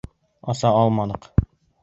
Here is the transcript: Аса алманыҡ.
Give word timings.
Аса 0.53 0.71
алманыҡ. 0.79 1.31